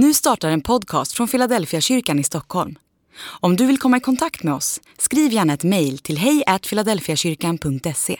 Nu 0.00 0.14
startar 0.14 0.50
en 0.50 0.60
podcast 0.60 1.12
från 1.12 1.28
Philadelphia 1.28 1.80
kyrkan 1.80 2.18
i 2.18 2.24
Stockholm. 2.24 2.78
Om 3.40 3.56
du 3.56 3.66
vill 3.66 3.78
komma 3.78 3.96
i 3.96 4.00
kontakt 4.00 4.42
med 4.42 4.54
oss, 4.54 4.80
skriv 4.98 5.32
gärna 5.32 5.52
ett 5.52 5.64
mejl 5.64 5.98
till 5.98 6.18
hejfiladelfiakyrkan.se. 6.18 8.16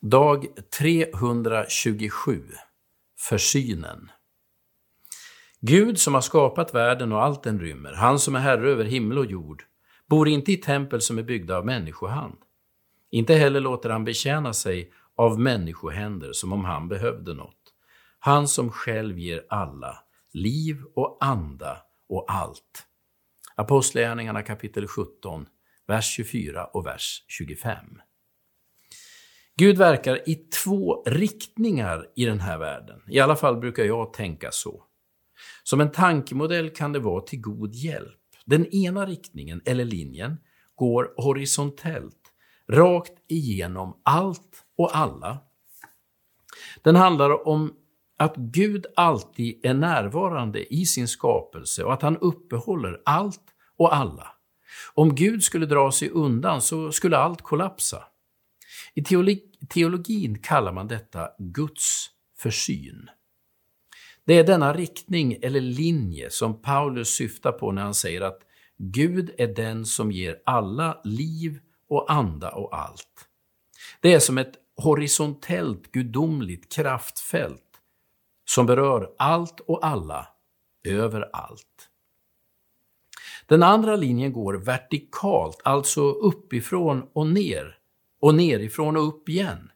Dag 0.00 0.46
327 0.78 2.42
Försynen 3.18 4.10
Gud 5.60 5.98
som 5.98 6.14
har 6.14 6.20
skapat 6.20 6.74
världen 6.74 7.12
och 7.12 7.22
allt 7.22 7.42
den 7.42 7.60
rymmer, 7.60 7.92
han 7.92 8.18
som 8.18 8.34
är 8.34 8.40
herre 8.40 8.70
över 8.70 8.84
himmel 8.84 9.18
och 9.18 9.26
jord, 9.26 9.64
bor 10.08 10.28
inte 10.28 10.52
i 10.52 10.56
tempel 10.56 11.00
som 11.00 11.18
är 11.18 11.22
byggda 11.22 11.56
av 11.56 11.66
människohand. 11.66 12.38
Inte 13.10 13.34
heller 13.34 13.60
låter 13.60 13.90
han 13.90 14.04
betjäna 14.04 14.52
sig 14.52 14.92
av 15.16 15.40
människohänder 15.40 16.32
som 16.32 16.52
om 16.52 16.64
han 16.64 16.88
behövde 16.88 17.34
något. 17.34 17.71
Han 18.24 18.48
som 18.48 18.70
själv 18.70 19.18
ger 19.18 19.46
alla 19.48 19.98
liv 20.32 20.82
och 20.94 21.18
anda 21.20 21.82
och 22.08 22.24
allt. 22.28 22.86
Apostlagärningarna 23.54 24.42
kapitel 24.42 24.86
17, 24.86 25.46
vers 25.86 26.14
24 26.16 26.64
och 26.64 26.86
vers 26.86 27.24
25. 27.28 27.76
Gud 29.56 29.78
verkar 29.78 30.28
i 30.28 30.34
två 30.34 31.02
riktningar 31.06 32.06
i 32.16 32.24
den 32.24 32.40
här 32.40 32.58
världen. 32.58 33.00
I 33.08 33.20
alla 33.20 33.36
fall 33.36 33.56
brukar 33.56 33.84
jag 33.84 34.12
tänka 34.12 34.50
så. 34.52 34.84
Som 35.62 35.80
en 35.80 35.92
tankemodell 35.92 36.70
kan 36.70 36.92
det 36.92 36.98
vara 36.98 37.20
till 37.20 37.40
god 37.40 37.74
hjälp. 37.74 38.20
Den 38.44 38.66
ena 38.66 39.06
riktningen, 39.06 39.62
eller 39.64 39.84
linjen, 39.84 40.36
går 40.74 41.14
horisontellt, 41.16 42.32
rakt 42.68 43.14
igenom 43.28 44.00
allt 44.02 44.64
och 44.76 44.96
alla. 44.96 45.38
Den 46.82 46.96
handlar 46.96 47.48
om 47.48 47.78
att 48.22 48.36
Gud 48.36 48.86
alltid 48.96 49.60
är 49.66 49.74
närvarande 49.74 50.74
i 50.74 50.86
sin 50.86 51.08
skapelse 51.08 51.84
och 51.84 51.92
att 51.92 52.02
han 52.02 52.16
uppehåller 52.16 53.02
allt 53.04 53.44
och 53.76 53.94
alla. 53.94 54.26
Om 54.94 55.14
Gud 55.14 55.42
skulle 55.42 55.66
dra 55.66 55.92
sig 55.92 56.10
undan 56.10 56.62
så 56.62 56.92
skulle 56.92 57.16
allt 57.16 57.42
kollapsa. 57.42 58.04
I 58.94 59.04
teologin 59.68 60.38
kallar 60.38 60.72
man 60.72 60.88
detta 60.88 61.28
Guds 61.38 62.10
försyn. 62.38 63.10
Det 64.24 64.34
är 64.38 64.44
denna 64.44 64.72
riktning 64.74 65.38
eller 65.42 65.60
linje 65.60 66.30
som 66.30 66.62
Paulus 66.62 67.08
syftar 67.08 67.52
på 67.52 67.72
när 67.72 67.82
han 67.82 67.94
säger 67.94 68.20
att 68.20 68.38
Gud 68.78 69.30
är 69.38 69.46
den 69.46 69.86
som 69.86 70.12
ger 70.12 70.38
alla 70.46 71.00
liv 71.04 71.58
och 71.88 72.12
anda 72.12 72.50
och 72.50 72.76
allt. 72.76 73.28
Det 74.00 74.12
är 74.12 74.18
som 74.18 74.38
ett 74.38 74.54
horisontellt 74.76 75.92
gudomligt 75.92 76.72
kraftfält 76.72 77.71
som 78.54 78.66
berör 78.66 79.10
allt 79.18 79.60
och 79.60 79.86
alla, 79.86 80.28
överallt. 80.84 81.88
Den 83.46 83.62
andra 83.62 83.96
linjen 83.96 84.32
går 84.32 84.54
vertikalt, 84.54 85.60
alltså 85.64 86.00
uppifrån 86.00 87.08
och 87.12 87.26
ner, 87.26 87.78
och 88.20 88.34
nerifrån 88.34 88.96
och 88.96 89.08
upp 89.08 89.28
igen. 89.28 89.70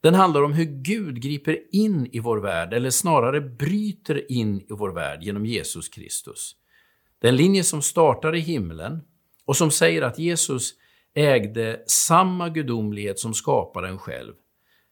Den 0.00 0.14
handlar 0.14 0.42
om 0.42 0.52
hur 0.52 0.64
Gud 0.64 1.22
griper 1.22 1.58
in 1.74 2.06
i 2.12 2.20
vår 2.20 2.38
värld, 2.38 2.74
eller 2.74 2.90
snarare 2.90 3.40
bryter 3.40 4.32
in 4.32 4.60
i 4.60 4.66
vår 4.68 4.92
värld 4.92 5.22
genom 5.22 5.46
Jesus 5.46 5.88
Kristus. 5.88 6.56
Den 7.18 7.36
linje 7.36 7.64
som 7.64 7.82
startar 7.82 8.34
i 8.34 8.40
himlen 8.40 9.00
och 9.44 9.56
som 9.56 9.70
säger 9.70 10.02
att 10.02 10.18
Jesus 10.18 10.74
ägde 11.14 11.82
samma 11.86 12.48
gudomlighet 12.48 13.18
som 13.18 13.34
skaparen 13.34 13.98
själv. 13.98 14.34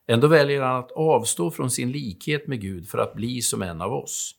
Ändå 0.07 0.29
väljer 0.29 0.63
han 0.63 0.77
att 0.77 0.93
avstå 0.93 1.51
från 1.51 1.71
sin 1.71 1.93
likhet 1.93 2.47
med 2.47 2.61
Gud 2.61 2.89
för 2.89 2.99
att 2.99 3.15
bli 3.15 3.43
som 3.43 3.63
en 3.63 3.81
av 3.81 3.93
oss. 3.93 4.35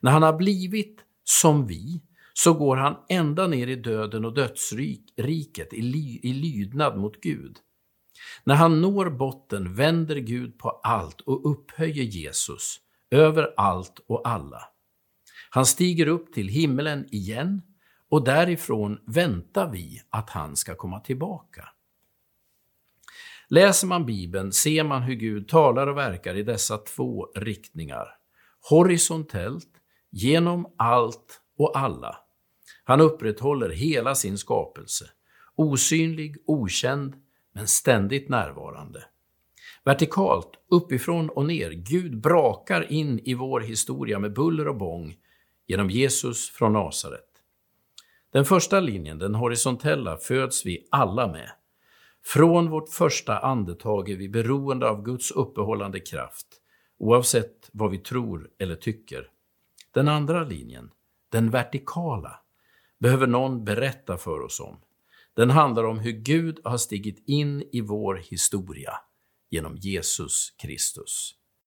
När 0.00 0.10
han 0.10 0.22
har 0.22 0.32
blivit 0.32 1.00
som 1.24 1.66
vi, 1.66 2.02
så 2.34 2.54
går 2.54 2.76
han 2.76 2.96
ända 3.08 3.46
ner 3.46 3.66
i 3.66 3.76
döden 3.76 4.24
och 4.24 4.34
dödsriket 4.34 5.72
i, 5.72 5.82
ly 5.82 6.20
i 6.22 6.32
lydnad 6.32 6.98
mot 6.98 7.20
Gud. 7.20 7.58
När 8.44 8.54
han 8.54 8.80
når 8.80 9.10
botten 9.10 9.74
vänder 9.74 10.16
Gud 10.16 10.58
på 10.58 10.68
allt 10.70 11.20
och 11.20 11.50
upphöjer 11.50 12.04
Jesus 12.04 12.76
över 13.10 13.54
allt 13.56 14.04
och 14.06 14.28
alla. 14.28 14.62
Han 15.50 15.66
stiger 15.66 16.06
upp 16.06 16.32
till 16.32 16.48
himmelen 16.48 17.08
igen 17.10 17.62
och 18.08 18.24
därifrån 18.24 18.98
väntar 19.06 19.70
vi 19.70 20.02
att 20.10 20.30
han 20.30 20.56
ska 20.56 20.74
komma 20.74 21.00
tillbaka. 21.00 21.68
Läser 23.54 23.86
man 23.86 24.06
Bibeln 24.06 24.52
ser 24.52 24.84
man 24.84 25.02
hur 25.02 25.14
Gud 25.14 25.48
talar 25.48 25.86
och 25.86 25.96
verkar 25.96 26.34
i 26.34 26.42
dessa 26.42 26.78
två 26.78 27.26
riktningar. 27.34 28.08
Horisontellt, 28.70 29.68
genom 30.10 30.74
allt 30.76 31.40
och 31.58 31.78
alla. 31.78 32.16
Han 32.84 33.00
upprätthåller 33.00 33.68
hela 33.68 34.14
sin 34.14 34.38
skapelse. 34.38 35.04
Osynlig, 35.56 36.36
okänd, 36.46 37.14
men 37.54 37.68
ständigt 37.68 38.28
närvarande. 38.28 39.04
Vertikalt, 39.84 40.50
uppifrån 40.70 41.28
och 41.28 41.46
ner, 41.46 41.70
Gud 41.70 42.20
brakar 42.20 42.92
in 42.92 43.18
i 43.18 43.34
vår 43.34 43.60
historia 43.60 44.18
med 44.18 44.34
buller 44.34 44.68
och 44.68 44.76
bång 44.76 45.14
genom 45.66 45.90
Jesus 45.90 46.50
från 46.50 46.72
Nasaret. 46.72 47.28
Den 48.32 48.44
första 48.44 48.80
linjen, 48.80 49.18
den 49.18 49.34
horisontella, 49.34 50.16
föds 50.16 50.66
vi 50.66 50.88
alla 50.90 51.26
med. 51.32 51.50
Från 52.24 52.70
vårt 52.70 52.88
första 52.88 53.38
andetag 53.38 54.08
är 54.08 54.16
vi 54.16 54.28
beroende 54.28 54.88
av 54.88 55.02
Guds 55.02 55.30
uppehållande 55.30 56.00
kraft, 56.00 56.46
oavsett 56.98 57.70
vad 57.72 57.90
vi 57.90 57.98
tror 57.98 58.50
eller 58.58 58.76
tycker. 58.76 59.28
Den 59.90 60.08
andra 60.08 60.44
linjen, 60.44 60.90
den 61.28 61.50
vertikala, 61.50 62.40
behöver 62.98 63.26
någon 63.26 63.64
berätta 63.64 64.18
för 64.18 64.40
oss 64.40 64.60
om. 64.60 64.80
Den 65.34 65.50
handlar 65.50 65.84
om 65.84 65.98
hur 65.98 66.12
Gud 66.12 66.60
har 66.64 66.78
stigit 66.78 67.22
in 67.26 67.62
i 67.72 67.80
vår 67.80 68.14
historia 68.14 68.92
genom 69.50 69.76
Jesus 69.76 70.50
Kristus. 70.58 71.34